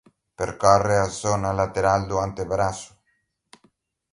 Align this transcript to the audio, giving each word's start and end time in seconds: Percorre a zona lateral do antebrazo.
Percorre 0.41 0.95
a 1.01 1.03
zona 1.17 1.51
lateral 1.59 2.01
do 2.09 2.17
antebrazo. 2.25 2.91